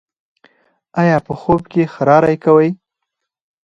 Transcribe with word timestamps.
ایا 1.01 1.17
په 1.25 1.33
خوب 1.41 1.61
کې 1.71 1.91
خراری 1.93 2.35
کوئ؟ 2.43 2.69